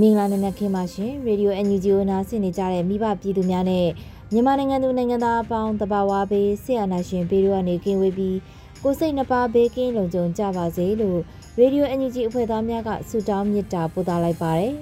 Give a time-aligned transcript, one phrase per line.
[0.00, 3.86] မင်္ဂလာနံနက်ခင်းပါရှင်ရေဒီယို NUG ကိုနားဆင်နေကြတဲ့မိဘပြည်သူများနဲ့
[4.32, 8.38] မြန်မာနိုင်ငံသူနိုင်ငံသားအပေါင်းတဘာဝဘေးဆရာနာရှင်ဘေးတို့ကနေကင်းဝေးပြီး
[8.82, 11.20] ကိုစိတ်နှပါဘေးကင်းလုံခြုံကြပါစေလို့
[11.58, 14.74] ရေဒီယို NUG အဖွဲ့သားများကဆုတောင်းမေတ္တာပို့သလိုက်ပါတယ်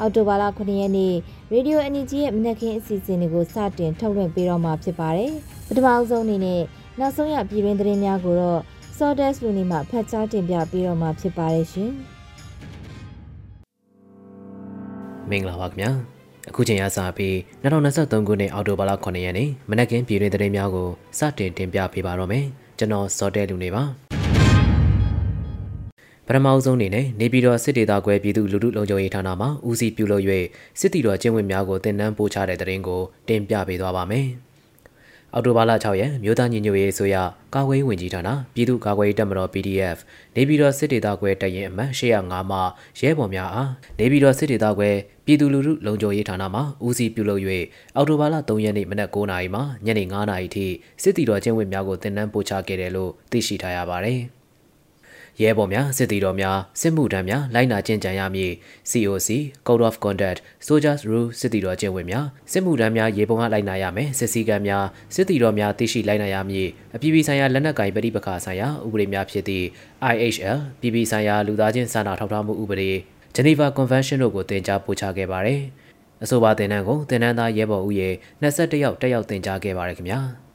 [0.00, 1.14] အော်တိုဘာလ9ရက်နေ့
[1.52, 5.32] ရေဒီယို NUG ရဲ့မနက်ခင်းအစီအစဉ်တွေကိုစတင်ထုတ်လွှင့်ပေးတော့မှာဖြစ်ပါတယ်
[5.68, 6.62] ပထမအဆုံးအနေနဲ့
[6.98, 8.60] နောက်ဆုံးရပြည်တွင်းသတင်းများကိုတော့
[8.98, 11.90] Sawdust လူနေမှာဖတ်ကြားတင်ပြပေးတော့မှာဖြစ်ပါတယ်ရှင်။
[15.30, 15.90] မင်္ဂလာပါခင်ဗျာ။
[16.50, 22.44] အခုချိန်ရစပြီး2023ခုနှစ်အောက်တိုဘာလ9ရက်နေ့မနက်ခင်းပြည်တွင်သတင်းများကိုစတင်တင်ပြပေးပါတော့မယ်။
[22.78, 23.82] ကျွန်တော် Sawdust လူနေပါ။
[26.26, 30.24] ပထမအဆုံးအနေနဲ့နေပြည်တော်စစ်ဒေသခွဲပြည်သူလူထုလုံခြုံရေးဌာနမှဦးစီးပြုလုပ်၍
[30.80, 34.26] စစ်တီတော်ကျင်းဝင်များကိုတင်နန်းပို့ချတဲ့တဲ့ရင်ကိုတင်ပြပေးသွားပါမယ်။
[35.34, 37.16] အောက်တိုဘာလ6ရက်မြို့သားညီညွတ်ရေးဆိုရ
[37.54, 39.98] ကာကွယ်ဝင်ကြီးဌာနပြည်သူ့ကာကွယ်ရေးတပ်မတော် PDF
[40.36, 42.58] နေပြည်တော်စစ်ဒေသခွဲတရင်အမှတ်805မှ
[43.00, 44.90] ရဲဘော်များအားနေပြည်တော်စစ်ဒေသခွဲ
[45.26, 47.42] ပြည်သူလူထုလုံခြုံရေးဌာနမှဦးစီးပြုလုပ်၍
[47.96, 50.66] အောက်တိုဘာလ3ရက်နေ့မနက်9:00နာရီမှညနေ9:00နာရီထိ
[51.02, 54.20] စစ်တီတော်ကျင်းဝင်များကိုတင်နန်းပို့ချခဲ့တယ်လို့သိရှိထားရပါတယ်။
[55.40, 58.52] ရဲဘော်များစစ်သည်တော်များစစ်မှုထမ်းများလိုက်နာကျင့်ကြံရမည်
[58.90, 59.28] COC
[59.66, 69.66] Code of Conduct Soldiers Rule စစ်သည်တော်ကျင့်ဝတ်များစစ်မှုထမ်းများရေပုံအားလိုက်နာရမယ်စစ်စည်းကမ်းများစစ်သည်တော်များသိရှိလိုက်နာရမည်အပြည်ပြည်ဆိုင်ရာလက်နက်ကင်ပဋိပက္ခဆိုင်ရာဥပဒေများဖြစ်သည့်
[70.12, 72.90] IHL ပြည်ပြည်ဆိုင်ရာလူသားချင်းစာနာထောက်ထားမှုဥပဒေ
[73.36, 75.62] Geneva Convention တို့ကိုတင် जा ပို့ချခဲ့ပါတယ်
[76.24, 78.08] အဆိုပါတင်နန်းကိုတင်နန်းသားရဲဘော်ဦးရေ
[78.42, 80.45] 21ယောက်တက်ရောက်တင် जा ခဲ့ပါတယ်ခင်ဗျာ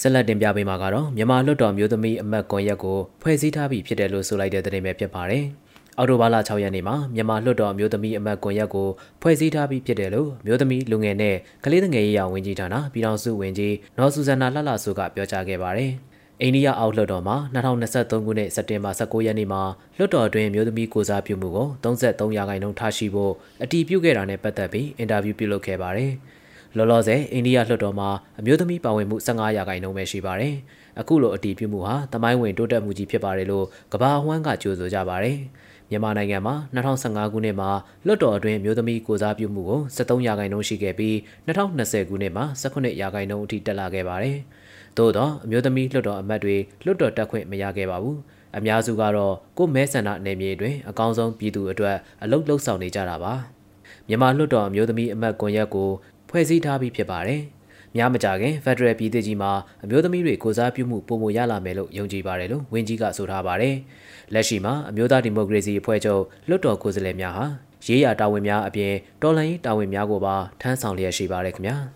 [0.00, 5.44] ဆက်လက်တင်ပြပေးမှာကတော့မြန်မာလွတ်တော်မျိုးသမီးအမတ်ကွန်ရက်ကိုဖွဲ့စည်းထားပြီးဖြစ်တယ်လို့ဆိုလိုက်တဲ့သတင်းပဲဖြစ်ပါတယ်။
[5.98, 8.88] အော်တိုဘာလ6ရက်နေ့မှာမြန်မာလွတ်တော်မျိုးသမီးအမတ်ကွန်ရက်ကို
[9.22, 15.92] ဖွဲ့စည်းထားပြီးဖြစ်တယ်လို့မျိုးသမီးလူငယ်နဲ့ကလေးငယ်ရေးရာဝန်ကြီးဌာနပြည်ထောင်စုဝန်ကြီးနော်ဆူဇန်နာလှလှဆိုကပြောကြားခဲ့ပါတယ်။
[16.40, 19.62] အိန္ဒိယအောက်လွှတ်တော်မှာ2023ခုနှစ်စက်တင်ဘာ19ရက်နေ့မှာ
[19.96, 23.32] လွှတ်တော်အတွင်းမျိုးသမီးကိုစားပြုမှုကို33ရာခိုင်နှုန်းထားရှိဖို့
[23.62, 26.12] အတည်ပြုခဲ့တာနဲ့ပတ်သက်ပြီးအင်တာဗျူးပြုလုပ်ခဲ့ပါတယ်။
[26.76, 30.54] လောလောဆယ်အိန္ဒိယလွှတ်တော်မှာအမျိုးသမီးပါဝင်မှု15ရာခိုင်နှုန်းပဲရှိပါတယ်။
[31.00, 35.38] အခုလိုအတည်ပြုမှုဟာတမိုင်းဝင်တိုးတက်မှုကြီးဖြစ်ပါတယ်လို့ကဘာအဝမ်းကကြိုးဆိုကြပါတယ်။
[35.90, 37.70] မြန်မာနိုင်ငံမှာ2015ခုနှစ်မှာ
[38.06, 41.14] လွှတ်တော်အတွင်းမျိုးသမီးကိုစားပြုမှုကို73ရာခိုင်နှုန်းရှိခဲ့ပြီး
[41.46, 44.36] 2020ခုနှစ်မှာ18ရာခိုင်နှုန်းအထိတက်လာခဲ့ပါတယ်။
[44.96, 48.16] သို့သောအမျိုးသမီးလွှတ်တော်အမတ်တွေလွှတ်တော်တက်ခွင့်မရခဲ့ပါဘူး။
[48.56, 53.34] အများစုကတော့ကိုမဲဆန္ဒနယ်မြေတွင်အကောင်းဆုံးပြည်သူအတွက်အလုတ်လှုပ်ဆောင်နေကြတာပါ။
[54.08, 55.90] မြန်မာလွှတ်တော်အမျိုးသမီးအမတ်ကွန်ရက်ကို
[56.30, 57.40] ဖွဲ့စည်းထားပြီးဖြစ်ပါတယ်။
[57.96, 59.52] များမကြခင်ဖက်ဒရယ်ပြည်သူကြီးမှာ
[59.84, 63.74] အမျိုးသမီးတွေကိုစားပြုမှုပုံမရလာမယ်လို့ယုံကြည်ပါတယ်လို့ဝင်းကြီးကဆိုထားပါတယ်။
[64.34, 67.44] လက်ရှိမှာအမျိုးသားဒီမိုကရေစီအဖွဲ့ချုပ်လွတ်တော်ကိုယ်စားလှယ်များဟာ
[67.86, 68.92] ရေးရာတာဝန်များအပြင်
[69.22, 71.76] တော်လှန်ရေးတာဝန်များကိုပါထမ်းဆောင်လျက်ရှိပါတယ်ခင်ဗျာ။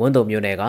[0.00, 0.64] ဝန်တုံမျိုးနယ်က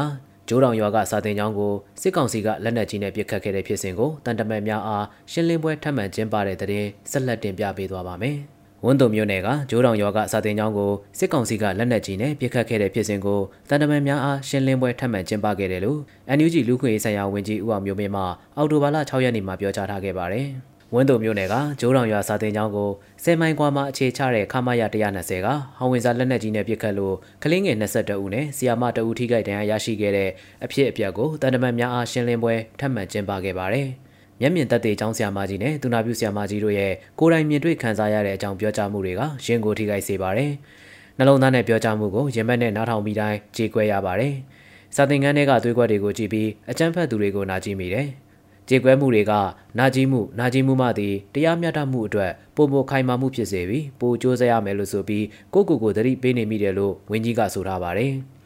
[0.47, 8.37] ကျိုးတောင်ရွာကစာတင်ကျောင်းကိုစစ်ကောင်စီကလက်နက်ကြီးနဲ့ပစ်ခတ်ခဲ့တဲ့ဖြစ်စဉ်ကိုတန်တမန်များအားရှင်းလင်းပွဲထပ်မံကျင်းပတဲ့တဲ့ဆက်လက်တင်ပြပေးသွားပါမယ်။
[8.85, 15.99] ဝန်းတုံမြို့နယ်ကဂျိုးတောင်ရွာကစာတင်ကျောင်းကိုစစ်ကောင်စီကလက်နက်ကြီးနဲ့ပစ်ခတ်ခဲ့တဲ့ဖြစ်စဉ်ကိုတန်တမန်များအားရှင်းလင်းပွဲထပ်မံကျင်းပခဲ့တယ်လို့
[16.37, 18.23] NUG လူခွင့်ရေးဆိုင်ရာဝန်ကြီးဦးအောင်မျိုးမင်းမှ
[18.57, 20.47] အောက်တိုဘာလ6ရက်နေ့မှာပြောကြားထားခဲ့ပါတယ်။
[20.93, 22.89] ဝန်းတုံမြို့နယ်ကဂျိုးတောင်ရွာစာတင်ကျောင်းကို
[23.23, 30.29] ဆယ်မိုင်ကွာမှာအခြေချတဲ့ခမာရ120ကဟောင်ဝင်စာလက်နက်ကြီးနဲ့ပစ်ခတ်လို့ကလင်းငယ်22ဦးနဲ့ဆီယာမ2ဦးထိခိုက်ဒဏ်ရာရရှိခဲ့တဲ့
[30.65, 33.89] အဖြစ်အပျက်ကိုတန်တမန်များအားရှင်းလင်းပွဲထပ်မံကျင်းပခဲ့ပါတယ်။
[34.41, 40.51] မျက်မြင်သက်သေအကြောင်းဆရာမကြီးနဲ့သူနာပြုဆရာမကြီးတို့ရဲ့ကိုယ်တိုင်မြင်တွေ့ခံစားရတဲ့အကြောင်းပြောကြားမှုတွေကရင်ကိုထိခိုက်စေပါတယ်။
[41.17, 44.33] နှလုံးသားနဲ့ပြောကြားမှုကိုရင်ဘတ်နဲ့နားထောင်ပြီးတိုင်းကြေကွဲရပါတယ်။
[44.95, 48.07] စာသင်ခန်းထဲကသွေးကွက်တွေကိုကြည့်ပြီးအကြမ်းဖက်သူတွေကိုနာကြည့်မိတယ်။
[48.69, 49.33] ကြေကွဲမှုတွေက
[49.79, 58.13] နာကြည့်မှုနာကြည့်မှုမှသည်တရားမျှတမှုအတွက်ပုံပေါ်ခိုင်မာမှုဖြစ်စေပြီးပိုကြိုးစားရမယ်လို့ဆိုပြီးကိုကိုကိုသတိပေးနေမိတယ်လို့ဝင်းကြီးကဆိုထားပါတယ်။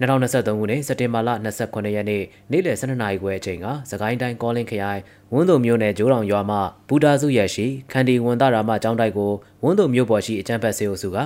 [0.00, 1.30] 2023ခုနှစ်စက်တင်ဘာလ
[1.62, 5.00] 29ရက်နေ့နေ့လယ်12နာရီခွဲအချိန်ကစကိုင်းတိုင်းကောလင်းခရိုင်
[5.32, 6.58] ဝန်းတုံမြို့နယ်ဂျိုးတောင်ရွာမှ
[6.88, 11.18] ဘူတာစုရက်ရှိခန္ဒီဝန်တရာမကျောင်းတိုက်ကိုဝန်းတုံမြို့ပေါ်ရှိအကြံဖက်စေအုပ်စုက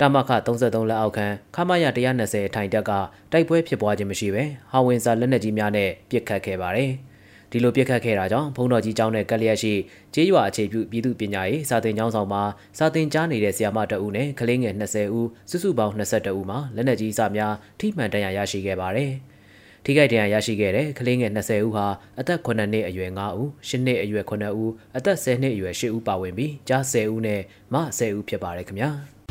[0.00, 2.90] တမခ33လက်အောက်ခံခမရ120အထိုင်တက်က
[3.32, 6.90] တိုက်ပွဲဖြစ်ပွားခြင်းမရှိဘဲဟာဝင်စာလက်နက်ကြီးများနဲ့ပစ်ခတ်ခဲ့ပါတယ်။
[7.56, 9.72] ဒီလိုပြက်ခတ်ခဲ့တာကြောင့်ဘုံတော်ကြီးကျောင်းနဲ့ကလျက်ရှိ
[10.14, 12.42] ကျေးရွာအခြေပြုပြည်သူပညာရေးစာသင်ကျောင်းဆောင်မှာ
[12.78, 19.12] စာသင်ကြားနေတဲ့ဆရာမတအုပ်နဲ့ကလေးငယ်20ဦးစုစုပေါင်း22ဦးမှာလက်နက်ကြီးစများထိမှန်ဒဏ်ရာရရှိခဲ့ပါတယ်။
[19.84, 21.86] ထိခိုက်ဒဏ်ရာရရှိခဲ့တဲ့ကလေးငယ်20ဦးဟာ
[22.20, 27.40] အသက်9နှစ်အရွယ်9ဦး10နှစ်အရွယ်9ဦးအသက်10နှစ်အရွယ်10ဦးပါဝင်ပြီးကြား10ဦးနဲ့
[27.72, 28.90] မ10ဦးဖြစ်ပါတယ်ခင်ဗျာ။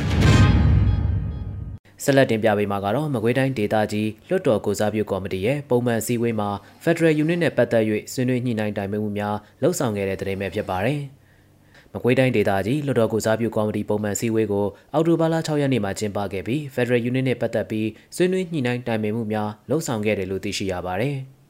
[2.03, 6.49] ဆက်လက်တင်ပြပေးမှာကတော့မကွေးတိုင်းဒေသကြီးလွှတ်တော်ကိုစားပြုကော်မတီရဲ့ပုံမှန်စည်းဝေးမှာ
[6.83, 11.01] Federal Unit နဲ့ပတ်သက်၍ဆွေးနွေးညှိနှိုင်းတိုင်ပင်မှုများလှုပ်ဆောင်ခဲ့တဲ့တဲ့တင်ပဲဖြစ်ပါတယ်။
[11.93, 21.17] မကွေးတိုင်းဒေသကြီးလွှတ်တော်ကိုစားပြုကော်မတီပုံမှန်စည်းဝေးကိုအောက်တိုဘာလ6ရက်နေ့မှာကျင်းပခဲ့ပြီး Federal Unit နဲ့ပတ်သက်ပြီးဆွေးနွေးညှိနှိုင်းတိုင်ပင်မှုများလှုပ်ဆောင်ခဲ့တယ်လို့သိရှိရပါတယ်။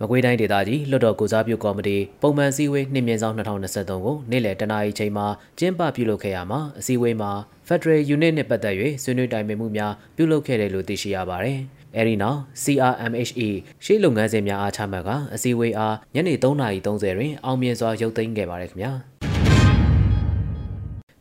[0.00, 5.26] မကွေးတိုင်းဒေသကြီးလွှတ်တော်ကိုစားပြုကော်မတီပုံမှန်စည်းဝေးနှင်မြင့်ဆောင်2023ကိုနေ့လယ်တနာရီချိန်မှာ
[5.58, 7.30] ကျင်းပပြုလုပ်ခဲ့ရမှာအစည်းအဝေးမှာ
[7.68, 11.58] Federal Unit နဲ့ပတ်သက်၍ဆွေးနွေးတိုင်ပင်မှုများပြုလုပ်ခဲ့တယ်လို့သိရှိရပါတယ်။
[11.96, 13.48] အဲဒီနောက် CRMHE
[13.84, 18.92] ရှေ့လုပ်ငန်းစဉ်များအားချမှတ်ကအစည်းအဝေးအားညနေ3:30တွင်အောင်မြင်စွာရုပ်သိမ်းခဲ့ပါတယ်ခင်ဗျာ။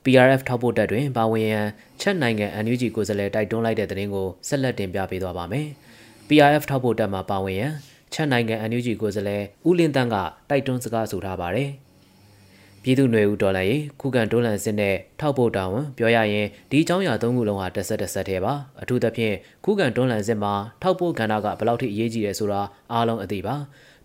[0.04, 1.66] PRF ထောက်ပို့တက်တွင်ပါဝင်ရန်
[2.02, 5.68] ချက်နိုင်ငံ NUG ကိုယ်စားလှယ်တိုက်တွန်းလိုက်တဲ့သတင်းကိုဆက်လက်တင်ပြပေးသွားပါမယ်။
[6.28, 7.74] PRF ထောက်ပို့တက်မှာပါဝင်ရန်
[8.16, 10.16] ချက်နိုင်ငံအန်ယူဂျီကိုယ်စားလှယ်ဦးလင်းတန်းက
[10.50, 11.72] တိုက်တွန်းစကားဆိုထားပါတယ်။
[12.84, 19.36] ပြည်သူ့ຫນွေဦးဒေါ်လာရေးခုခံတွန်းလှန်စစ်နဲ့ထောက်ပို့တာဝန်ပြောရရင်ဒီအကြောင်းအရာသုံးခုလုံးဟာတစ်ဆက်တစ်ဆက်တည်းပါအထူးသဖြင့်
[19.66, 22.62] ခုခံတွန်းလှန်စစ်မှာထောက်ပို့ကဏ္ဍကဘယ်လောက်ထိအရေးကြီးတယ်ဆိုတာ
[22.94, 23.56] အားလုံးအသိပါ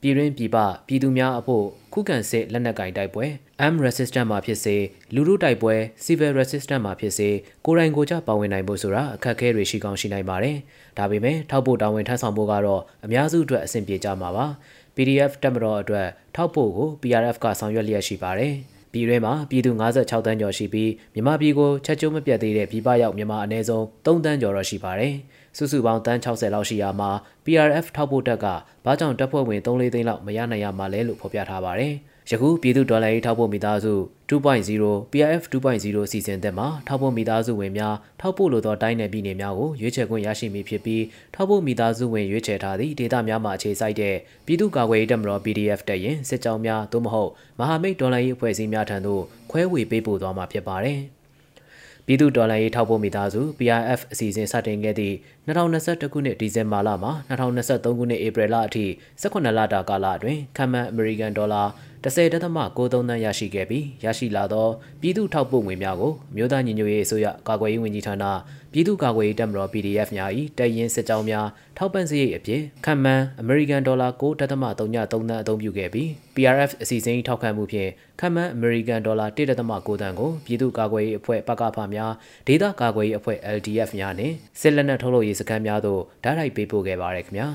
[0.03, 0.57] ပြည်တွင်းပြည်ပ
[0.87, 3.25] ပြည်သူများအဖို့ခုခံစစ်လက်နက်ကင်တိုက်ပွဲ
[3.73, 4.77] M resistant မှာဖြစ်စေ
[5.15, 5.75] လူထုတိုက်ပွဲ
[6.05, 7.29] civil resistant မှာဖြစ်စေ
[7.67, 10.57] ကိုယ်တိုင်ကိုယ်ကျပါဝင်နိုင်ဖို့ဆိုတာအခက်အခဲတွေရှိကောင်းရှိနိုင်ပါတယ်။
[10.99, 14.47] ဒါပေမဲ့ထောက်ပို့တာဝန်ထမ်းဆောင်ဖို့ကတော့အများစုအတွက်အဆင်ပြေကြမှာပါ။
[14.97, 18.55] PDF တက်မတော်အတွက်ထောက်ပို့ကို PRF ကဆောင်ရွက်လျက်ရှိပါတယ်။
[18.93, 25.15] ပြည်တွင်းမှာပြည်သူ56တန်းကျော်ရှိပြီးမြန်မာပြည်ကိုချက်ကျုံမပြတ်သေးတဲ့ပြည်ပရောက်မြန်မာအနည်းဆုံး3တန်းကျော်တော့ရှိပါတယ်။
[25.57, 27.11] စုစုပေါင်းတန်း60လောက်ရှိရာမှာ
[27.45, 28.47] PRF ထောက်ပို့တက်က
[28.85, 31.95] ဘာကြောင့်တပ်ဖွဲ့ဝင်3-4သိန်းလောက်မရနိုင်ရမှာလဲလို့ဖော်ပြထားပါတယ်။
[32.31, 33.95] ယခုပြည်သူဒေါ်လာရေးထောက်ပို့မိသားစု
[34.31, 41.05] 2.0 PRF 2.0စီစဉ်တဲ့မှာထောက်ပို့မိသားစုဝင်များထောက်ပို့လိုသောတိုင်းနယ်ပြည်နယ်များကိုရွေးချယ်ခွင့်ရရှိမည်ဖြစ်ပြီး
[41.35, 44.17] ထောက်ပို့မိသားစုဝင်ရွေးချယ်ထားသည့်ဒေသများမှာအခြေစိုက်တဲ့
[44.47, 51.01] ပြည်သူ့ကာကွယ်ရေးတပ်မတော် PDF တပ်ရင်စစ်ကြောင်းများသို့မဟုတ်မဟာမိတ်ဒေါ်လာရေးအဖွဲ့အစည်းများထံသို့ခွဲဝေပေးပို့သွားမှာဖြစ်ပါတယ်။
[52.11, 55.17] ပြည်သူ့တော်လှန်ရေးထောက်ပို့မိသားစု PRF အစီအစဉ်စတင်ခဲ့သည့်
[55.47, 58.85] 2021ခုနှစ်ဒီဇင်ဘာလမှ2023ခုနှစ်ဧပြီလအထိ
[59.23, 61.63] 18လတာကာလအတွင်းခံမှန်အမေရိကန်ဒေါ်လာ
[62.05, 62.33] 10.93
[62.93, 64.67] သန်းရရှိခဲ့ပြီးရရှိလာသော
[65.01, 68.25] ပြည်သူ့ထောက်ပို့ငွေများကိုမြို့သားညီညွတ်ရေးအစိုးရကာကွယ်ရေးဝန်ကြီးဌာန
[68.73, 71.47] ပြည်သူ့ကာကွယ်ရေးတပ်မတော် PDF များ၏တပ်ရင်းစစ်ကြောင်းများ
[71.77, 77.91] ထောက်ပံ့စရိတ်အဖြစ်ခံမှန်အမေရိကန်ဒေါ်လာ9.33သန်းအသုံးပြုခဲ့ပြီး PRF အစီအစဉ်ထောက်ခံမှုဖြင့်
[78.21, 82.13] ခံမှန်အမေရိကန်ဒေါ်လာ1.9သန်းကိုပြည်သူ့ကာကွယ်ရေးအဖွဲ့ပကဖများ
[82.47, 87.49] ဒေသကာကွယ်ရေးအဖွဲ့ LDF များနှင့်စစ်လက်နက်ထုတ်လုပ်ရေးစခန်းများသို့ဓာတ်ရိုက်ပေးပို့ခဲ့ပါရခင်ဗျာ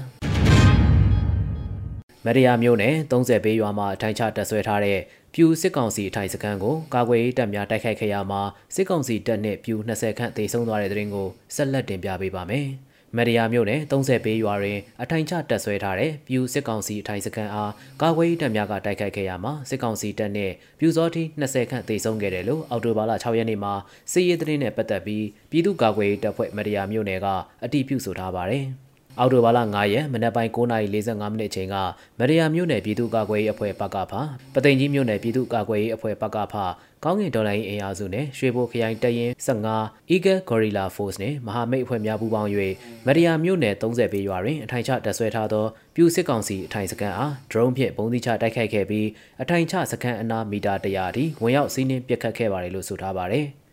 [2.26, 5.00] မရယာမျိုးနဲ့30ဘေးရွာမှာအထိုင်ချတက်ဆွဲထားတဲ့
[5.38, 8.42] ပြူစစ်ကောင်စီအထိုင်စခန်းကိုကာကွယ်ရေးတပ်များတိုက်ခိုက်ခဲ့ရမှာ
[8.76, 12.68] စစ်ကောင်စီတပ်နဲ့ပြူ20ခန့်သေဆုံးသွားတဲ့တဲ့ရင်ကိုဆက်လက်တင်ပြပေးပါမယ်။
[13.18, 17.72] မရယာမြို့နယ်30ဘေးရွာတွင်အထိုင်ချတက်ဆွဲထားတဲ့ပြူစစ်ကောင်စီအထိုင်စခန်းအား
[18.02, 23.74] ကာကွယ်ရေးတပ်များကတိုက်ခိုက်ခဲ့ရမှာစစ်ကောင်စီတပ်နဲ့ပြူစောတိ20ခန့်သေဆုံးခဲ့တယ်လို့အော်တိုဘာလ6ရက်နေ့မှာ
[24.12, 27.28] စစ်ရေးသတင်းနဲ့ပတ်သက်ပြီးပြည်သူ့ကာကွယ်ရေးတပ်ဖွဲ့မရယာမြို့နယ်က
[27.64, 28.66] အတည်ပြုဆိုထားပါတယ်။
[29.20, 31.76] အောက်တိုဘာလ9ရက်မနက်ပိုင်း9:45မိနစ်ချိန်က
[32.20, 34.14] မရယာမြို့နယ်ပြည်သူ့ကာကွယ်ရေးအဖွဲ့ပကဖ
[34.54, 36.56] ပသိမ်ကြီးမြို့နယ်ပြည်သူ့ကာကွယ်ရေးအဖွဲ့ပကဖ
[37.04, 39.32] ကောင်းကင်ဒေါ်လာရေးအင်အားစုနဲ့ရွှေဘိုခရိုင်တရင်
[39.76, 42.50] 15 Eagle Gorilla Force နဲ့မဟာမိတ်အဖွဲ့များပူးပေါင်း၍
[43.06, 49.08] မရယာမြို့နယ်30ပေရွာတွင်အထိုင်ချတပ်ဆွဲထားသောပြူစစ်ကောင်စီအထိုင်စခန်းအား drone ဖြင့်ပုံသီးချတိုက်ခိုက်ခဲ့ပြီး
[49.42, 53.48] အထိုင်ချစခန်းအနားမီတာ100အထိဝင်ရောက်စီးနင်းပစ်ခတ်ခဲ့ပါတယ်လို့ဆိုထားပါတယ်။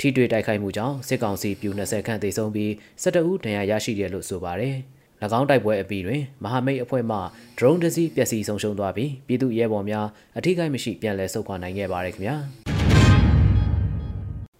[0.00, 2.70] ထိတွေ့တိုက်ခိုက်မှုကြောင့်စစ်ကောင်စီပြူ20ခန့်သေဆုံးပြီး
[3.02, 4.76] 12ဦးဒဏ်ရာရရှိတယ်လို့ဆိုပါတယ်။၎
[5.38, 7.18] င်းတိုက်ပွဲအပြီးတွင်မဟာမိတ်အဖွဲ့မှ
[7.58, 10.06] drone တစ်စီးပျက်စီးဆုံးရှုံးသွားပြီးပြည်သူရဲဘော်များ
[10.38, 12.36] အထိကိမရှိပြန်လည်ဆုတ်ခွာနိုင်ခဲ့ပါတယ်ခင်ဗျာ။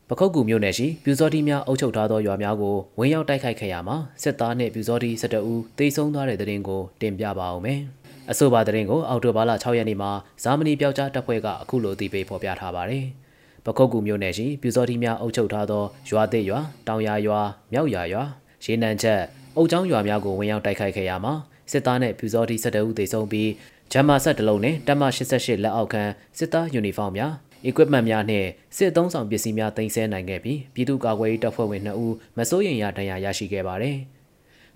[0.09, 7.81] ပခုတ်ကူမြို့နယ်ရှိပြူစောတိများအုပ်ချုပ်ထားသောရွာများကိုဝင်းရောက်တိုက်ခိုက်ခဲ့ရမှာစစ်သားနှင့်ပြူစောတိ12ဦးသေဆုံးသွားတဲ့တဲ့ရင်ကိုတင်ပြပါအောင်မယ်။
[8.31, 10.11] အဆိုပါတဲ့ရင်ကိုအောက်တိုဘာလ6ရက်နေ့မှာ
[10.43, 13.07] ဇာမနီပျောက်ကြားတပ်ဖွဲ့ကအခုလိုအသိပေးဖော်ပြထားပါတယ်။
[13.66, 17.40] ပခုတ်ကူမြို့နယ်ရှိပြူစောတိများအုပ်ချုပ်ထားသောရွာသစ်ရွာတောင်ယာရွာ
[17.73, 18.23] မြောက်ယာရွာ
[18.64, 19.20] ရေနံချက်
[19.56, 21.35] အုပ်ချောင်းရွာများကိုဝင်ရောက်တိုက်ခိုက်ခဲ့ရမှာ
[21.70, 23.50] စစ်သားနဲ့ပြူစောတိ၁၁ဦးသေဆုံးပြီး
[23.92, 25.02] ဂျမ်မာဆက်တလုံးနဲ့တပ်မ
[25.35, 26.02] 88လက်အောက်ခံ
[26.38, 27.32] စစ်သားယူနီဖောင်းများ
[27.68, 33.96] equipment များနှင့်စစ်သုံးဆောင်ပစ္စည်းများတင်ဆက်နိုင်ခဲ့ပြီးပြည်သူ့ကာကွယ်ရေးတပ်ဖွဲ့ဝင်2ဦးမစိုးရိမ်ရဒဏ်ရာရရှိခဲ့ပါတယ်။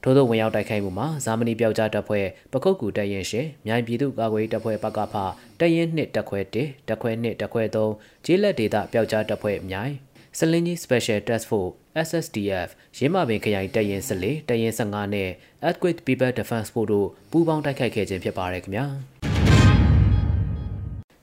[0.02, 5.14] ထို့သောဝင်ရောက်တိုက်ခိုက်မှုမှာဇာမနီပျောက်ကြားတပ်ဖွဲ့ပခုတ်ကူတပ်ရင်ရှင်မြိုင်ပြည်သူ့ကာကွယ်တပ်ဖွဲ့ပကဖ
[5.61, 9.95] တပ်ရင်2တပ်ခွဲ1တပ်ခွဲ2တပ်ခွဲ3ဂျေးလက်ဒေသပျောက်ကြားတပ်ဖွဲ့မြိုင်
[10.38, 11.73] စလင်းကြီး Special Task Force
[12.07, 15.30] SSDF ရင်းမာပင်ခရိုင်တပ်ရင်14တပ်ရင်15နဲ့
[15.66, 18.87] Earthquake People Defense Force တို့ပူးပေါင်းတိုက်ခိုက်ခဲ့ခြင်းဖြစ်ပါတယ်ခင်ဗျာ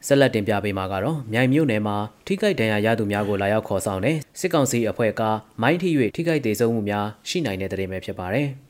[0.08, 5.22] ဆက်လက်တင်ပြပေးမှာကတော့မြိုင်မြို့နယ်မှာထိခိုက်ဒဏ်ရာရသူများကိုလာရောက်ခေါ်ဆောင်တဲ့စစ်ကောင်စီအဖွဲ့က
[5.62, 8.50] မိုင်းထိ၍ထိခိုက်ဒေဆုံးမှုများရှိနိုင်တဲ့တဲ့ရင်ပဲဖြစ်ပါတယ်။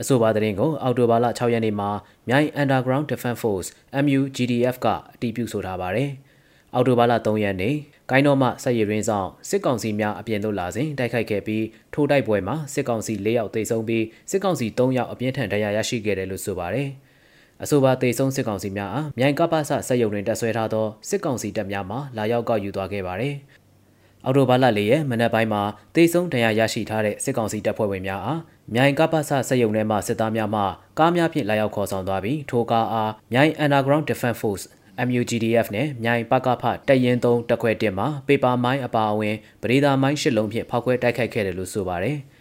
[0.00, 1.90] အဆိုပါတဲ့ရင်ကိုအော်တိုဘာလ6ရက်နေ့မှာ
[2.28, 3.68] မြိုင် Underground Defense Force
[4.04, 6.10] MUGDF ကအတည်ပြုဆိုထားပါတယ်။
[6.74, 7.74] အော်တိုဘာလ3ရက်နေ့
[8.10, 16.88] ကိုင်းတော်မှဆက်ရည်ရင်းဆောင်စစ်ကောင်စီများအပြင်သို့လာစဉ်တိုက်ခိုက်ခဲ့ပြီးထိုတိုက်ပွဲမှာစစ်ကောင်စီ၄ယောက်သေဆုံးပြီးစစ်ကောင်စီ၃ယောက်အပြင်းထန်ဒဏ်ရာရရှိခဲ့တယ်လို့ဆိုပါတယ်။
[17.62, 23.34] အဆိုပါတေဆုံးစစ်ကောင်စီများအားမြိုင်ကပ္ပစစက်ရုံတွင်တပ်ဆွဲထားသောစစ်ကောင်စီတပ်များမှလာရောက်ကောက်ယူသွားခဲ့ပါတယ်။
[24.24, 25.62] အော်တိုဘာလ၄ရက်မနက်ပိုင်းမှာ
[25.94, 28.40] တေဆုံးဒဏ်ရာရရှိထားတဲ့စစ်ကောင်စီတပ်ဖွဲ့ဝင်များအား
[28.74, 30.62] မြိုင်ကပ္ပစစက်ရုံထဲမှစစ်သားများမှ
[30.98, 34.64] ကားများဖြင့်လာရောက်ခေါ်ဆောင်သွားပြီးထိုကားအားမြိုင် Underground Defense Force
[35.06, 42.18] MUGDF နဲ့မြိုင်ပကဖတရင်သုံးတက်ခွဲတင်မှာပေပါမိုင်းအပါအဝင်ပရိဒါမိုင်းရှစ်လုံးဖြင့်ဖောက်ခွဲတိုက်ခိုက်ခဲ့တယ်လို့ဆိုပါတယ်။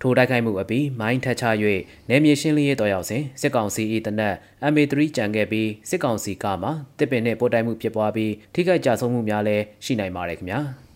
[0.00, 1.44] ထိုတိုက်ခိုက်မှုအပြီးမိုင်းထက်ချ၍
[2.08, 4.34] နယ်မြေရှင်းလင်းရေးတော်ရောက်စဉ်စစ်ကောင်စီ၏တနက်
[4.72, 10.89] MA3 ကြံခဲ့ပြီးစစ်ကောင်စီကမှတစ်ပင်နဲ့ပို့တိုက်မှုဖြစ်ပွားပြီးထိခိုက်ကြဆုံးမှုများလည်းရှိနိုင်ပါတယ်ခင်ဗျာ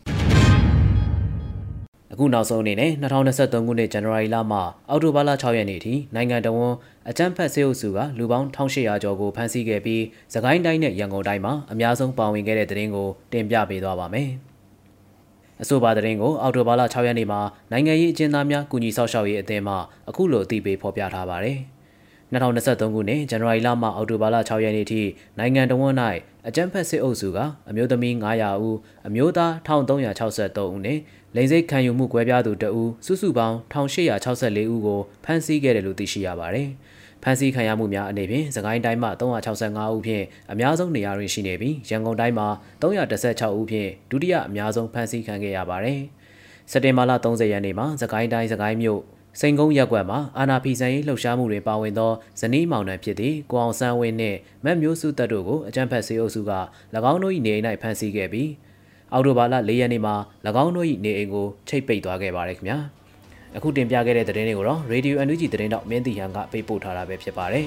[2.16, 4.59] အခုနောက်ဆုံးအနေနဲ့2023ခုနှစ်ဇန်နဝါရီလမှ
[4.90, 6.75] အောက်တိုဘာလ6ရက်နေ့ထိနိုင်ငံတော်ဝန်
[7.09, 10.02] အကြမ်းဖက်စေအုပ်စုကလူပေါင်း1800ကျော်ကိုဖမ်းဆီးခဲ့ပြီး
[10.33, 14.28] သခိုင်းတိုင်းနဲ့ရန်ကုန်တိုင်းမှာအများဆုံးပါဝင်ခဲ့တဲ့တဲ့ရင်ကိုတင်ပြပေးသွားပါမယ်။
[15.62, 17.40] အဆိုပါသတင်းကိုအော်တိုဘာလ6ရက်နေ့မှာ
[17.73, 19.75] နိုင်ငံရေးအကျဉ်းသားများကူညီဆောက်ရှောက်ရေးအသင်းမှ
[20.09, 21.59] အခုလိုအသိပေးဖော်ပြထားပါတယ်။
[22.34, 25.02] 2023ခုနှစ်ဇန်နဝါရီလမှအောက်တိုဘာလ6ရက်နေ့ထိ
[25.38, 25.94] နိုင်ငံတော်ဝန်၌
[26.48, 27.38] အကြမ်းဖက်စစ်အုပ်စုက
[27.70, 30.98] အမျိုးသမီး900ဦးအမျိုးသား1363ဦးနဲ့
[31.36, 36.68] လိင်စိတ်ခံယူမှုကွဲပြားသူ2ဦးစုစုပေါင်း1864ဦးကိုဖမ်းဆီးခဲ့တယ်လို့သိရှိရပါတယ်။
[37.22, 42.48] ဖမ်းဆီးခံရမှုများအနေဖြင့်စကိုင်းတိုင်းမှာ365ဦးဖြင့်အများဆုံးနေရာတွင်ရှိနေပြီးရန်ကုန်တိုင်းမှာ
[42.82, 46.00] 316ဦးဖြင့်ဒုတိယအများဆုံးဖမ်းဆီးခံခဲ့ရပါတယ်။
[46.70, 49.00] စက်တင်ဘာလ30ရက်နေ့မှာစကိုင်းတိုင်းစကိုင်းမြို့
[49.40, 56.52] စိန်ကုန်းရက်ကွက်မှာအာနာဖီဆန်ရေးလှုပ်ရှားမှုတွေပါဝင်သောဇနီးမောင်နှံဖြစ်သည့်ကိုအောင်ဆန်းဝင်းနှင့်မတ်မျိုးစုတပ်တို့ကိုအကြမ်းဖက်စေအုပ်စုက၎
[57.12, 58.50] င်းတို့၏နေအိမ်၌ဖမ်းဆီးခဲ့ပြီး
[59.12, 60.14] အောက်တိုဘာလ၄ရက်နေ့မှာ၎
[60.64, 62.78] င်းတို့၏နေအိမ်ကိုချိတ်ပိတ်သွားခဲ့ပါတယ်ခင်ဗျာ။
[63.56, 67.66] အခုတင်ပြခဲ့တဲ့သတင်းတွေကိုတော့ Radio NUG သတင်းတော့မင်းတီဟန်ကပေးပို့ထားတာပဲဖြစ်ပါတယ်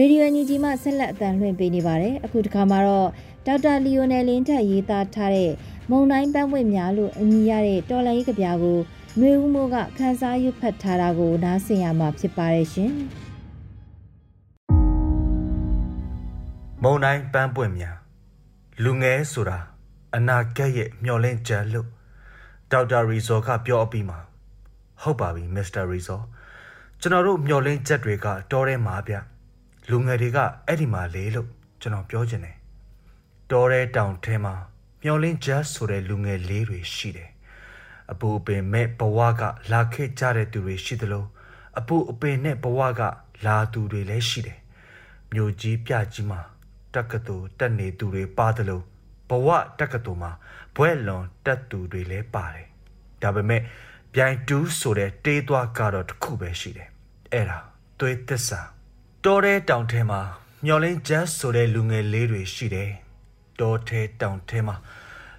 [0.00, 3.08] ရေဒီယိုအန်ယူဂျီမှဆက်လက်အသံလွှင့်ပေးနေပါတယ်။အခုတစ်ခါမှာတော့
[3.46, 5.52] ဒေါက်တာလီယိုနယ်လင်းထက်ရေးသားထားတဲ့
[5.90, 8.78] မုံတိုင်းပန်းပွင့်များလို့အမည်ရတဲ့တော်လိုင်းကဗျာကို
[9.18, 12.92] ຫນွေဦးမိုးကခန်းစားရွတ်ဖတ်ထားတာကိုနားဆင်ရမှာဖြစ်ပါတယ်ရှင်။
[16.82, 17.96] မုံတိုင်းပန်းပွင့်များ
[18.84, 19.58] လူငယ်ဆိုတာ
[20.16, 21.88] အနာဂတ်ရဲ့မျောလင့်ချက်လို့
[22.72, 24.18] ဒေါက်တာရီဇော်ကပြောအပြီးမှာ
[25.02, 26.24] ဟုတ်ပါပြီမစ္စတာရီဇော်
[27.00, 29.16] ကျွန်တော်တို့မျောလင့်ချက်တွေကတောထဲမှာဗျ
[29.90, 31.48] လူငယ်တွေကအဲ့ဒီမှာလေလို့
[31.80, 32.56] ကျွန်တော်ပြောချင်တယ်
[33.50, 34.54] တောထဲတောင်ထဲမှာ
[35.02, 37.30] မျောလင့်ချက်ဆိုတဲ့လူငယ်လေးတွေရှိတယ်
[38.12, 39.42] အပူအပင်မဲ့ဘဝက
[39.72, 41.24] လာခဲ့ကြတဲ့သူတွေရှိသလို
[41.78, 43.02] အပူအပင်နဲ့ဘဝက
[43.46, 44.58] လာသူတွေလည်းရှိတယ်
[45.32, 46.40] မြို့ကြီးပြကြီးမှာ
[46.94, 48.84] တက္ကသိုလ်တက်နေသူတွေပါတယ်လို့
[49.28, 50.32] ဘဝတက္ကသိုလ်မှာ
[50.76, 52.66] ဘွဲ့လွန်တက်သူတွေလည်းပါတယ်
[53.22, 53.62] ဒါပေမဲ့
[54.14, 56.88] ပြိုင်တူးဆိုတဲ့တေးသွားကတော့တစ်ခုပဲရှိတယ်
[57.32, 57.58] အဲ့ဒါ
[57.98, 58.60] သွေးသစ္စာ
[59.24, 60.20] တောထဲတောင်ထဲမှာ
[60.64, 62.90] မျောလင်းဂျတ်ဆိုတဲ့လူငယ်လေးတွေရှိတယ်
[63.60, 64.76] တောထဲတောင်ထဲမှာ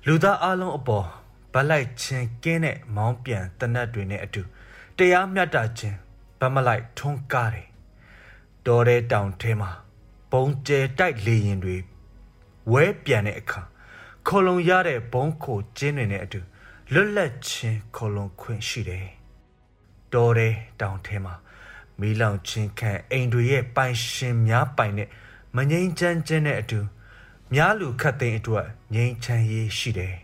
[0.07, 1.07] လူသားအလုံးအပေါ်
[1.53, 4.41] ဗလိုက်ချင်းကင်းတဲ့မောင်းပြန်တနတ်တွေနဲ့အတူ
[4.98, 5.98] တရားမျှတခြင်း
[6.39, 7.67] ဗမလိုက်ထုံးကားတယ်
[8.65, 9.71] တောထဲတောင်ထဲမှာ
[10.31, 11.75] ဘုံကျဲတိုက်လေရင်တွေ
[12.71, 13.62] ဝဲပြန်တဲ့အခါ
[14.27, 16.39] ခေါလုံရတဲ့ဘုံခိုကျင်းတွေနဲ့အတူ
[16.93, 19.07] လွတ်လပ်ခြင်းခေါလုံခွင့်ရှိတယ်။
[20.13, 21.36] တော်တဲ့တောင်ထဲမှာ
[22.00, 25.10] မီးလောင်ခြင်းခံအိမ်တွေရဲ့ပိုင်ရှင်များပိုင်တဲ့
[25.56, 26.79] မငိမ့်ချမ်းခြင်းနဲ့အတူ
[27.53, 30.15] များလူခတ်သိမ်းအတွက်ငြိမ်းချမ်းရေးရှိတယ်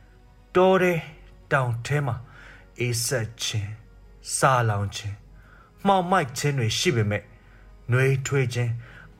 [0.56, 0.98] ။တော်တဲ့
[1.52, 2.16] တောင်ထဲမှာ
[2.80, 3.70] အေးဆက်ခြင်း
[4.36, 5.16] စာလောင်ခြင်း
[5.86, 7.22] မှောင်မိုက်ခြင်းတွေရှိပေမဲ့
[7.90, 8.72] နှွေးထွေးခြင်း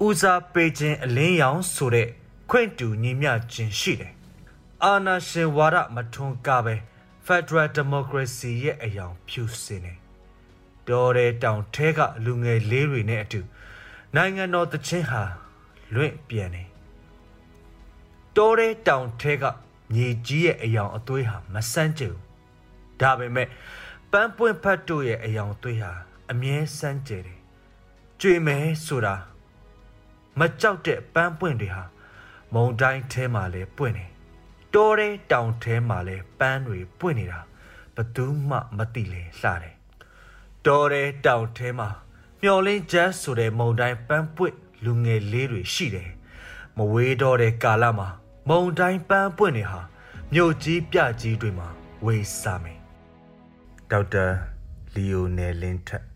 [0.07, 2.09] ဦးစားပေးခြင်းအလင်းရောင်ဆိုတဲ့
[2.51, 4.13] ခွင့်တူညီမျှခြင်းရှိတယ်။
[4.85, 6.75] အာဏာရှင်ဝါဒမထွန်းကားပဲ
[7.27, 9.99] Federal Democracy ရဲ့အယောင်ဖြူစင်တယ်။
[10.89, 13.41] တော်တဲ့တောင်ထဲကလူငယ်လေးတွေနဲ့အတူ
[14.17, 15.23] နိုင်ငံတော်တခြင်းဟာ
[15.95, 16.69] လွင့်ပြန်တယ်။
[18.37, 19.45] တော်တဲ့တောင်ထဲက
[19.93, 22.15] မြေကြီးရဲ့အယောင်အသွေးဟာမဆန်းကျဘူး။
[23.01, 23.49] ဒါပေမဲ့
[24.13, 25.93] ပန်းပွင့်ဖတ်တို့ရဲ့အယောင်အသွေးဟာ
[26.31, 27.39] အမြဲစမ်းကြတယ်။
[28.21, 29.15] ကြွေမဲဆိုတာ
[30.39, 31.85] မကြောက်တဲ့ပန်းပွင့်တွေဟာ
[32.55, 34.07] မုံတိုင်းထဲမှာလည်းပွင့်နေ
[34.75, 37.41] တောတဲ့တောင်ထဲမှာလည်းပန်းတွေပွင့်နေတာ
[37.97, 39.77] ဘသူမှမသိလေလှတယ်
[40.67, 41.89] တောတဲ့တောင်ထဲမှာ
[42.43, 46.11] မျော်လင်းချက်ဆိုတဲ့မုံတိုင်းပန်းပွင့်လူငယ်လေးတွေရှိတယ်
[46.77, 48.09] မဝေးတော့တဲ့ကာလမှာ
[48.49, 49.81] မုံတိုင်းပန်းပွင့်နေဟာ
[50.33, 51.69] မြို့ကြီးပြကြီးတွေမှာ
[52.05, 52.79] ဝေးစားမယ်
[53.91, 54.27] ဒေါက်တာ
[54.95, 56.16] လီယိုနယ်လင်းထက်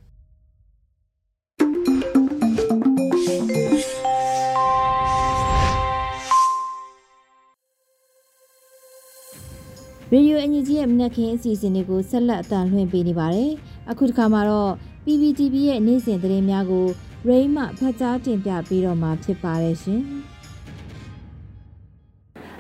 [10.15, 13.51] ရေဒီယိုအန်ယူဂျီရဲ့မနက်ခင်းအစီအစဉ်တွေကိုဆက်လက်အသံလွှင့်ပေးနေပါတယ်။
[13.91, 14.73] အခုတစ်ခါမှာတော့
[15.05, 16.87] PPTV ရဲ့နေ့စဉ်သတင်းများကို
[17.29, 20.01] ရိမ့်မှဖတ်ကြားတင်ပြပေးတော့မှာဖြစ်ပါတယ်ရှင်။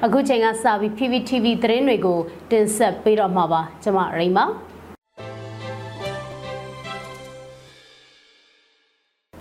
[0.05, 2.19] အခုချိန်ကစပြီး PPTV သတင်းတွေကို
[2.51, 4.47] တင်ဆက်ပေးတော့မှာပါ။ကျွန်မရိမ့်ပါ။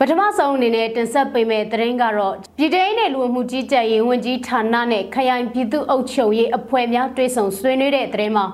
[0.02, 8.46] ပထမဆုံးအနေနဲ့တင်ဆက်ပေးမယ့်သတင်းကတော့ပြည်ထောင်နဲ့လူမှုကြီးကြပ်ရေးဝန်ကြီးဌာနနဲ့ခရိုင်ပြည်သူ့အုပ်ချုပ်ရေးအဖွဲ့များတွဲဆုံဆွေးနွေးတဲ့သတင်းမှာ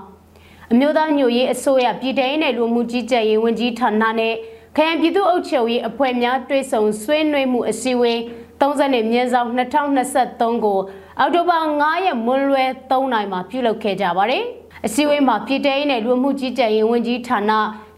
[0.72, 4.34] အမျိုးသားညွရေးအစိုးရပြည်ထောင်နဲ့လူမှုကြီးကြပ်ရေးဝန်ကြီးဌာနနဲ့
[4.76, 8.20] ခရိုင်ပြည်သူ့အုပ်ချုပ်ရေးအဖွဲ့များတွဲဆုံဆွေးနွေးမှုအစည်းအဝေး
[8.62, 10.80] 30နှစ်မြင်းဆောင်2023ကို
[11.20, 14.44] အောက်တိုဘာ9ရက်မွန်းလွဲ3နိုင်မှာပြုလုပ်ခဲ့ကြပါတယ်။
[14.86, 17.52] အစည်းအဝေးမှာပြည်ထောင်နဲ့လူမှုကြီးကြပ်ရေးဝန်ကြီးဌာန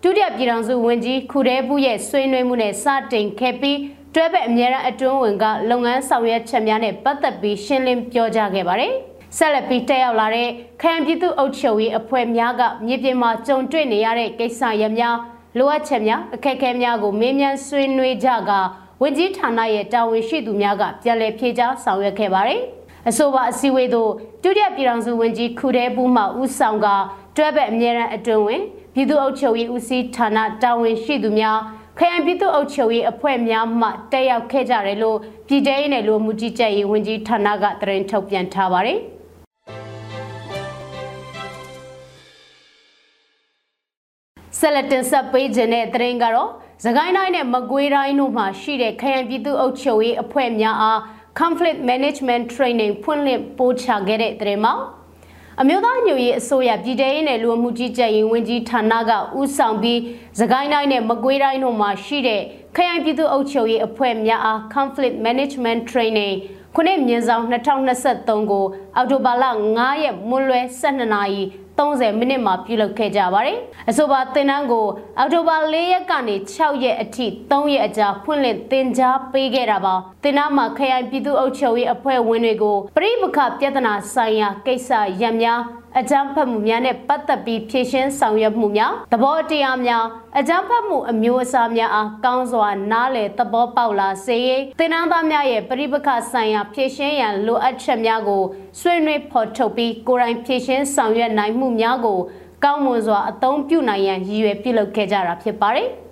[0.03, 3.79] ဒုတိယပြည်ထောင်စုဝန်ကြီးခုရဲဘူးရဲ့ဆွေးနွေးမှုနဲ့စတင်ခဲ့ပြီး
[4.15, 8.93] တွဲဘက်အမြဲတမ်းအတွင်းဝင်ကလုပ်ငန်းဆောင်ရွက်ချက်များနဲ့ပတ်သက်ပြီးရှင်းလင်းပြောကြားခဲ့ပါတယ်။
[9.37, 10.49] ဆက်လက်ပြီးတက်ရောက်လာတဲ့
[10.81, 15.15] ခရိုင်ပြည်သူ့အုပ်ချုပ်ရေးအဖွဲ့များကမြေပြင်မှာကြုံတွေ့နေရတဲ့ကိစ္စရပ်များ
[15.57, 18.51] လိုအပ်ချက်များအခက်အခဲများကိုမေးမြန်းဆွေးနွေးကြက
[19.01, 22.61] ဝန်ကြီးဌာနရဲ့တာဝန်ရှိသူများကပြန်လည်ဖြေကြားဆောင်ရွက်ခဲ့ပါတယ်။
[23.09, 24.11] အဆိုပါအစည်းအဝေးသို့
[24.43, 26.87] ဒုတိယပြည်ထောင်စုဝန်ကြီးခုရဲဘူးမှဦးဆောင်က
[27.35, 28.61] တွဲဘက်အမြဲတမ်းအတွင်းဝင်
[28.99, 31.57] ပြည်သူ့အုပ်ချုပ်ရေးဦးစီးဌာနတာဝန်ရှိသူများ
[31.97, 38.99] ခရိုင်ပြည်သူ့အုပ်ချုပ်ရေးအဖွဲ့များမှတက်ရောက်ခဲ့ကြတယ်လို့ပြည်ထောင်ရေးနယ်လူမှုကြီးကြပ်ရေးဝန်ကြီးဌာနကသတင်းထုတ်ပြန်ထားပါတယ်။
[44.59, 46.49] ဆက်လက်တင်ဆက်ပေးခြင်းတဲ့သတင်းကတော့
[46.83, 50.99] သခိုင်းတိုင်းနဲ့မကွေးတိုင်းတို့မှာရှိတဲ့ခရိုင်ပြည်သူ့အုပ်ချုပ်ရေးအဖွဲ့များအား
[51.39, 54.75] conflict management training ဖွင့်လှစ်ပို့ချခဲ့တဲ့သတင်းမှာ
[55.61, 59.99] အမျိုးသားညွရေးအစိုးရပြည်ထောင်ရေးနယ်လူမှုကြီးကြပ်ရေးဝန်ကြီးဌာနကဦးဆောင်ပြီး
[60.39, 62.41] သခိုင်းတိုင်းနဲ့မကွေးတိုင်းတို့မှာရှိတဲ့
[62.75, 66.35] ခရိုင်ပြည်သူ့အုပ်ချုပ်ရေးအဖွဲ့များအား conflict management training
[66.75, 68.65] ခုနှစ်မြင်းဆောင်2023ကို
[68.95, 71.43] အောက်တိုဘာလ9ရက်မွန်းလွဲ12နာရီ
[71.77, 73.57] 30မိနစ်မှာပြုလုပ်ခဲ့ကြပါတယ်။
[73.89, 74.87] အဆိုပါသင်တန်းကို
[75.17, 84.89] အောက်တိုဘာ4ရက်ကနေ6ရက်အထိ3ရက်အကြာဖွင့်လှစ်သင်ကြားပေးခဲ့တာပါ။သင်တန်းမှာခရိုင်ပြည်သူ့အုပ်ချုပ်ရေးအဖွဲ့ဝင်တွေကိုပြိပခပြဿနာဆိုင်ရာကိစ္စ
[85.21, 85.61] ရပ်များ
[85.99, 90.05] အကြမ်းဖက်မှုများနဲ့ပတ်သက်ပြီးဖြည့်ရှင်းဆောင်ရွက်မှုများသဘောတရားများ
[90.39, 98.43] အကြမ်းဖက်မှုအမျိုးအစားများအားကောင်းစွာနားလည်သဘောပေါက်လာစေရေးသင်တန်းသားများရဲ့ပြိပခဆိုင်ရာဖြည့်ရှင်းရန်လိုအပ်ချက်များကို
[98.79, 102.19] ဆွေးနွေးဖော်ထုတ်ပြီးကိုယ်တိုင်ဖြည့်ရှင်းဆောင်ရွက်နိုင်မှုများကို
[102.63, 105.89] ကောင်းမွန်စွာအသုံးပြုနိုင်ရန်ရည်ရွယ်ပြုလုပ်ခဲ့ကြတာဖြစ်ပါတယ်။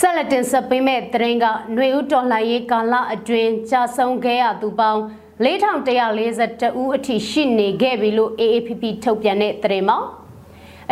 [0.00, 5.00] ဆက်လက်တင်ဆက်ပေးမဲ့သတင်းကຫນွေဦးတော်လှန်ရေးကာလအတွင်းကြာဆုံးခဲ့ရသူပေါင်း
[5.44, 9.98] 4142ဦးအထိရှိနေခဲ့ပြီလို့ AAPP ထုတ်ပြန်တဲ့သတင်းမှာ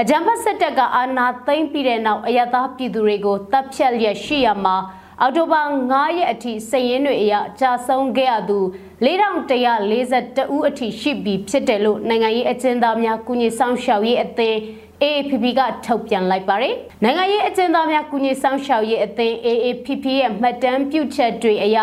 [0.01, 4.77] အကြံဖတ်စစ်တပ်ကအာဏာသိမ်းပြီးတဲ့နောက်အရသာပြည်သူတွေကိုတပ်ဖြတ်လျက်ရှိရမှာ
[5.23, 8.59] အော်တိုဘာ9ရက်အထိစည်ရင်းတွေအရကြာဆုံးခဲ့ရသူ
[9.07, 14.59] 4142ဦးအထိရှိပြီဖြစ်တယ်လို့နိုင်ငံရေးအကျဉ်းသားများကုညီဆောင်ရှောက်ရေးအသင်း
[15.03, 21.79] AAPP ကထုတ်ပြန်လိုက်ပါတယ်။နိုင်ငံရေးအကျဉ်းသားများကုညီဆောင်ရှောက်ရေးအသင်း AAPP ရဲ့မှတ်တမ်းပြုချက်တွေအရ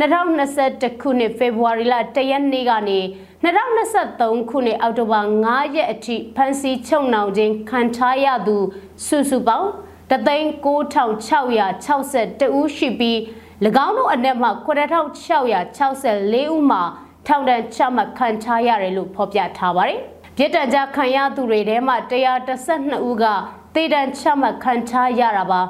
[0.00, 2.98] 2021ခုနှစ်ဖေဖော်ဝါရီလ1ရက်နေ့ကနေ
[3.44, 8.56] 2023ခုနှစ်အောက်တိုဘာ9ရက်အထိဖမ်းဆီးချုပ်နှောင်ခြင်းခံထားရသူ
[9.06, 9.68] စုစုပေါင်း
[10.10, 13.18] 39662ဦးရှိပြီး၎
[13.86, 16.82] င်းတို့အနက်မှ9664ဦးမှာ
[17.26, 20.00] ထောင်ဒဏ်ချမှတ်ခံထားရတယ်လို့ဖော်ပြထားပါတယ်။
[20.38, 21.96] ပြစ်ဒဏ်ကြခံရသူတွေထဲမှာ
[22.50, 23.24] 112ဦးက
[23.74, 25.60] သေဒဏ်ချမှတ်ခံထားရတာပါ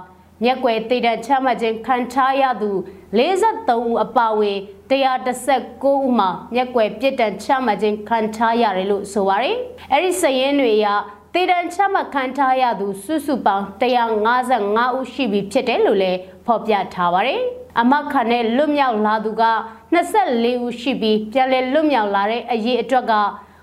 [0.42, 2.70] မျက်ွယ်သေဒဏ်ချမှတ်ခြင်းခံထားရသူ
[3.18, 4.58] 53ဦးအပါအဝင်
[4.90, 9.56] 119ဦးမှာမျက်ွယ်ပြစ်ဒဏ်ချမှတ်ခြင်းခံထားရတယ်လို့ဆိုပါတယ်
[9.92, 10.86] အဲ့ဒီစရင်တွေအရ
[11.34, 17.40] သေဒဏ်ချမှတ်ခံထားရသူစုစုပေါင်း155ဦးရှိပြီဖြစ်တယ်လို့လည်းဖော်ပြထားပါတယ်
[17.80, 19.44] အမခနဲ့လွတ်မြောက်လာသူက
[20.04, 23.14] 24ဦးရှိပြီးပြန်လည်လွတ်မြောက်လာတဲ့အရေးအတွက်က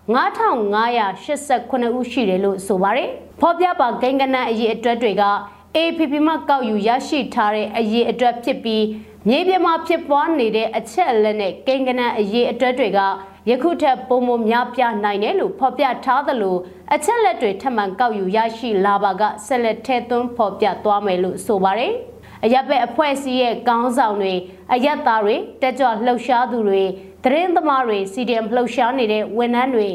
[0.07, 3.09] 9589ဦးရှိတယ်လို့ဆိုပါတယ်။
[3.41, 5.23] ဖော်ပြပါဂိင်္ဂနန်အရေးအတွက်တွေက
[5.77, 8.85] APP မှကောက်ယူရရှိထားတဲ့အရေးအတွက်ဖြစ်ပြီး
[9.27, 12.99] မြေပြင်မှာဖြစ်ပွားနေတဲ့အချက်အလက်နဲ့ဂိင်္ဂနန်အရေးအတွက်တွေက
[13.49, 16.57] ယခုထက်ပုံမများပြနိုင်တယ်လို့ဖော်ပြထားသလို
[16.93, 21.93] အချက်လက်တွေထပ်မံကောက်ယူရရှိလာပါကဆက်လက်ထဲသွင်းဖော်ပြသွားမယ်လို့ဆိုပါတယ်။
[22.45, 24.33] အရက်ပဲအဖွဲ့အစည်းရဲ့ကောင်းဆောင်တွေ
[24.73, 26.83] အရက်သားတွေတက်ကြွလှုပ်ရှားသူတွေ
[27.23, 29.87] သတင်းသမားတွေ CDM လှုပ်ရှားနေတဲ့ဝန်ထမ်းတွေ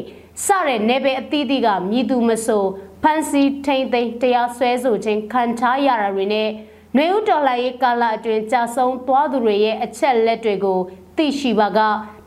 [0.45, 2.63] စတဲ့နေပယ်အသီးသီးကမြည်သူမဆို
[3.03, 6.49] ဖန်စီထိမ့်သိမ်းတရားစွဲဆိုခြင်းခံထားရတာတွေနဲ့
[6.95, 10.79] နွေဦးတော်လှန်ရေးကာလအတွင်းကြာဆုံးသွားသူတွေရဲ့အချက်လက်တွေကို
[11.17, 11.79] သိရှိပါက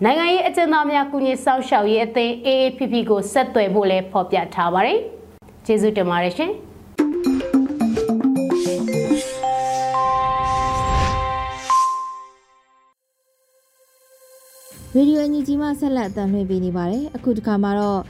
[0.04, 4.98] နိုင်ငံရေးအကျဉ်းသားများကုညီဆောင်ရှောက်ရေးအသင်း AAPP ကိုဆက်သွယ်ဖို့လည်းဖော်ပြထားပါတယ်။
[5.66, 6.52] ကျေးဇူးတင်ပါတယ်ရှင်။
[14.96, 18.00] ရေဒီယိုအန်ဂျီမှဆက်လက်အသံလွှင့်ပေးနေပါတယ်အခုတခါမှာတော့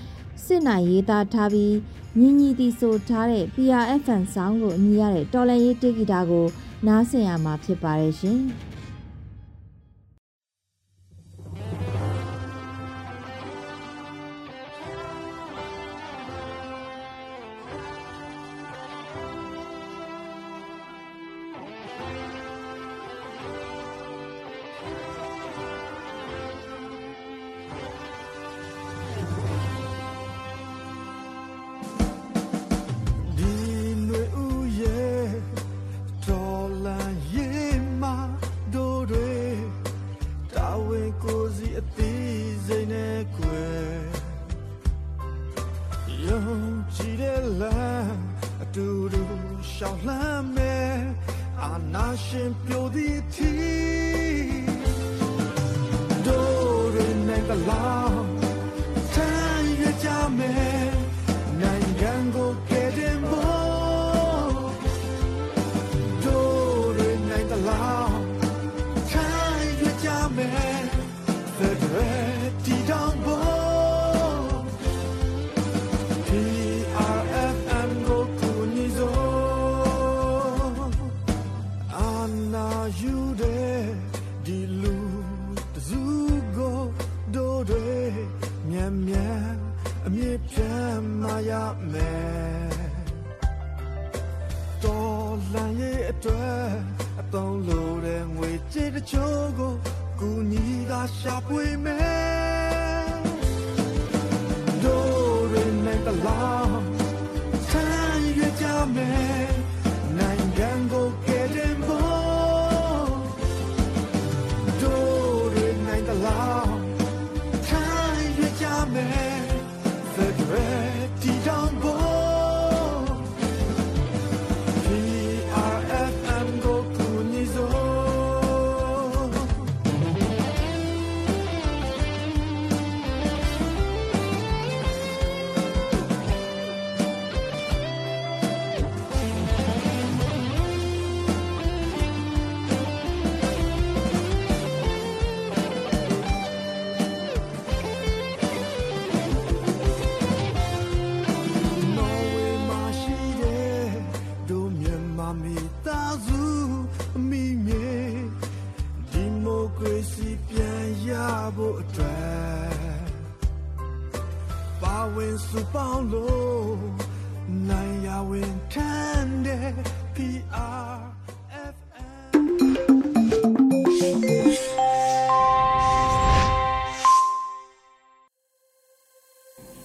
[0.44, 1.74] စစ်နိုင်ရေးသားထားပြီး
[2.18, 6.46] ညီညီတီဆိုထားတဲ့ PRFN ဆောင်းကိုအမည်ရတဲ့တော်လန်ရေးတေဂီတာကို
[6.86, 8.40] နားဆင်ရမှာဖြစ်ပါတယ်ရှင်။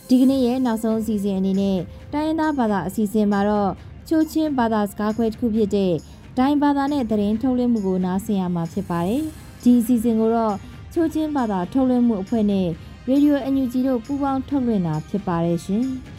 [0.10, 1.78] ဒီကနေ့ရဲ့နောက်ဆုံးအစီအစဉ်အနေနဲ့
[2.14, 3.72] တိုင်းရင်းသားဘာသာအစီအစဉ်မှာတော့
[4.08, 5.94] ချိုးချင်းဘာသာစကားခွဲတစ်ခုဖြစ်တဲ့
[6.38, 9.24] ဒိုင်းဘာသာနဲ့သတင်းထုတ်လွှင့်မှုကိုနားဆင်ရမှာဖြစ်ပါတယ်။
[9.64, 10.56] ဒီအစီအစဉ်ကိုတော့
[10.94, 12.68] ချိုးချင်းဘာသာထုတ်လွှင့်မှုအဖွဲ့နဲ့
[13.10, 15.86] Radio NUG တို့ပူးပေါင်းထုတ်လွှင့်တာဖြစ်ပါတယ်ရှင်။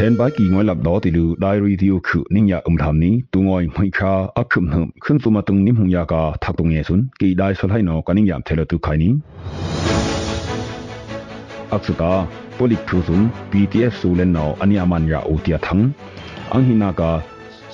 [0.00, 2.76] 10 ba ki ngoi lap do ti lu diary ti u khu ning ya um
[2.82, 5.90] tham ni tu ngoi mai kha a khum hum khun tu ma tung ni hung
[5.94, 8.64] ya ka thak tung ye sun ki dai sol hai no ka ning yam thelo
[8.70, 9.08] tu khai ni
[11.76, 12.12] aksuka
[12.58, 15.82] polik khu sun ptf su len no ania man ya u tia thang
[16.54, 17.10] ang hina ka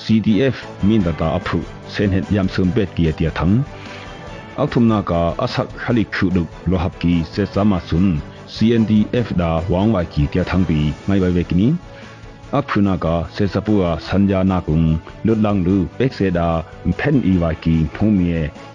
[0.02, 0.56] cdf
[0.88, 1.60] min da ta apru
[1.94, 3.54] sen het yam sum bet ki tia thang
[4.62, 8.08] akthumna ka asak khalik khu du lo hap ki se sama sun
[8.54, 11.70] CNDF ดาวางไว้กี่เตียทั้งปีไม่ไว้เวกินี้
[12.58, 14.80] အခုနာကစေစပူအစัญญาနာကုံ
[15.25, 16.47] လွတ်လန်းလူပက်စေဒါ
[16.99, 18.27] ဖန်အီဝါကီထုံမီ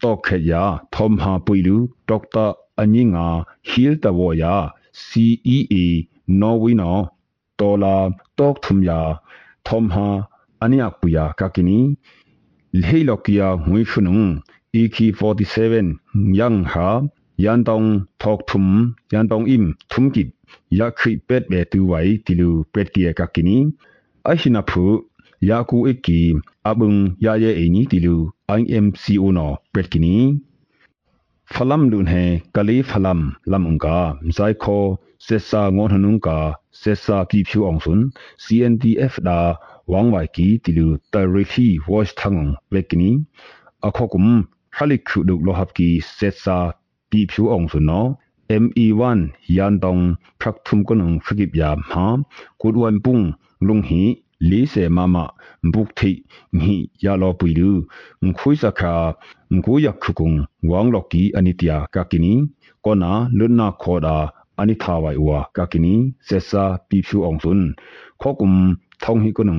[0.02, 1.76] tokhya thom ha puilu
[2.08, 2.48] doctor
[2.82, 3.28] anyinga
[3.68, 4.54] hil tawoya
[5.04, 5.88] cea
[6.40, 6.92] norway no
[7.58, 7.96] dola
[8.38, 9.00] tok thumya
[9.66, 10.08] thom ha
[10.60, 11.78] ani apuya kakini
[12.72, 14.42] leilokia huishunung
[14.72, 15.96] iki 47
[16.40, 16.90] yang ha
[17.44, 17.88] yantong
[18.20, 18.66] thok thum
[19.12, 20.28] yantong im thumkit
[20.78, 23.56] yakhi pet be tu wai tilu petia kakini
[24.28, 24.84] aishina phu
[25.40, 26.20] yaku iki
[26.70, 28.16] abung yaye eni tilu
[28.76, 30.14] imco no petkini
[31.52, 32.24] ဖလမ်လုန်ဟေ
[32.56, 34.84] ကလီဖလမ်လမ်ငါမဇိုက်ခို
[35.26, 36.38] ဆက်ဆာငေါနနုံကာ
[36.80, 38.02] ဆက်ဆာကီဖြူအောင်စွန်
[38.44, 39.40] CNDF ဒါ
[39.92, 42.34] ဝမ်ဝိုင်ကီတီလူတရီဖီဝါ့ချ်ထင
[42.72, 43.10] ဝက်ကနီ
[43.86, 44.32] အခေါကုမ်
[44.76, 46.58] ဟလိခုဒုလဟပ်ကီဆက်ဆာ
[47.10, 48.08] ပီဖြူအောင်စွန်နော်
[48.64, 49.20] ME1
[49.56, 50.02] yan dong
[50.40, 52.06] phrak thum ko nong phagip yam ha
[52.60, 53.24] kudwan pung
[53.66, 54.02] lung hi
[54.46, 55.16] 40မမ
[55.72, 56.10] ဘုတ်ထိ
[56.58, 57.70] ငိယာလောပူလူ
[58.24, 58.94] ငခွိစခာ
[59.52, 60.30] ငကိုယခုကုံ
[60.68, 62.34] ဝေါငလော်ကီအနိတယာကကိနီ
[62.84, 64.16] ကောနာလွတ်နာခောဒါ
[64.60, 65.94] အနိသာဝိုင်ဝါကကိနီ
[66.28, 67.68] ဆက်စာပီဖြူအောင်စွန်း
[68.20, 68.50] ခောကုံ
[69.02, 69.58] ထောင်းဟိကနုံ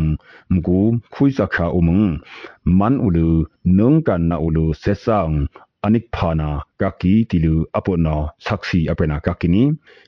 [0.53, 0.77] မကူ
[1.13, 1.83] ခွိစခာအုံ
[2.79, 3.27] မန်ဥလူ
[3.77, 5.35] နုံကန်နာဥလူဆက်ဆောင်
[5.85, 6.49] အနိဖာနာ
[6.81, 9.63] ကကီတီလူအပုနောဆက်စီအပနာကကိနီ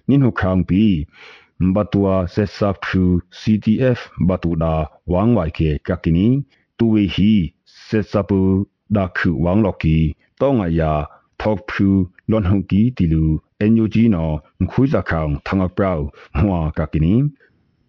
[0.09, 0.83] နင်ဟုခေါင်ပီ
[1.73, 4.73] batua sesa phu CTF batuda
[5.13, 6.27] wangwai ke kakini
[6.77, 7.33] tuwe hi
[7.65, 8.39] sesa pu
[8.95, 9.97] da khu wangloki
[10.39, 10.91] tonga ya
[11.39, 11.87] thok phu
[12.31, 13.23] lon hu ki tilu
[13.73, 14.25] NUG no
[14.69, 15.99] khu za khang thanga prau
[16.39, 17.13] hwa kakini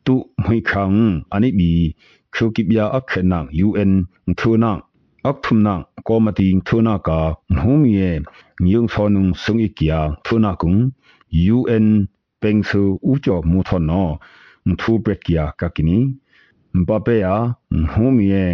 [0.04, 0.98] tu mui khang
[1.34, 1.70] ani bi
[2.34, 3.92] khu ki bia akhena UN
[4.38, 4.72] thuna
[5.28, 5.74] ak thumna
[6.06, 7.18] ko mati thuna ka
[7.56, 8.10] nhumi ye
[8.62, 10.80] ngyung thonung sungi kia thuna kung
[11.52, 11.86] UN
[12.42, 14.08] ပင်ဆူဥကြောမူထနော
[14.66, 15.98] မထူပက်ကီယာကကီနီ
[16.76, 17.34] မပပေယာ
[17.92, 18.46] ဟိုမီယေ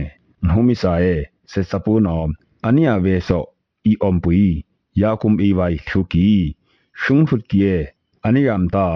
[0.51, 1.15] ဟိုမီဆာယေ
[1.51, 2.23] စေစပူနော
[2.67, 3.43] အနိယဝေဆော
[3.91, 4.31] ဤအုံပူ
[5.01, 6.29] ယာကုမ်အီဝိုင်ထုကီ
[7.01, 7.77] ရှုံဖုတ်ကီယေ
[8.27, 8.87] အနိယမ်တာ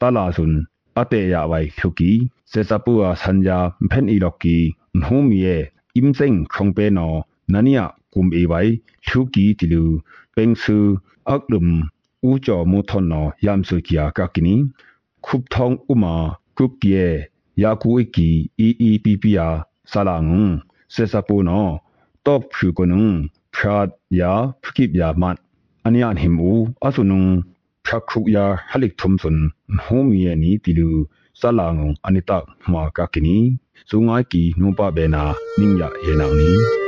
[0.00, 0.54] တလာဆွန်
[0.98, 2.10] အတေယာဝိုင်ထုကီ
[2.50, 3.58] စေစပူအာဆန်ယာ
[3.90, 4.56] ဖန်အီလော်ကီ
[5.04, 5.56] ဟိုမီယေ
[5.96, 7.12] အင်စင်ခုံပေနော
[7.52, 7.80] နနိယ
[8.14, 8.72] ကုမ်အီဝိုင်
[9.06, 9.84] ထုကီတီလူ
[10.34, 10.76] ပင်ဆူ
[11.30, 11.64] အကလုံ
[12.26, 14.54] ဥကြောမူထနောယမ်ဆုကီယာကကိနီ
[15.26, 16.14] ခုပ်ထောင်းဥမာ
[16.56, 16.92] ခုပ်ကေ
[17.62, 18.28] ယာကူအီကီ
[18.58, 19.46] အီအီပီပီယာ
[19.90, 20.44] ဆာလာငုံ
[20.94, 21.66] ဆေဆာပူနော
[22.26, 23.06] တော့ဖြူကနုံ
[23.54, 23.76] ဖရာ
[24.20, 25.36] ယာဖကိပယာမတ်
[25.86, 26.50] အနိယန်ဟိမူ
[26.84, 27.22] အဆုနုံ
[27.84, 29.38] ဖရာခုယာဟလိထုမ်ဆွန်
[29.84, 30.88] ဟိုမီယနီတီလူ
[31.40, 32.30] ဆာလာငုံအနိတ
[32.72, 33.36] မာကကိနီ
[33.90, 35.22] ဇုံငိုင်းကီနုံပဘေနာ
[35.58, 36.87] နင်းရဟေနောင်နီ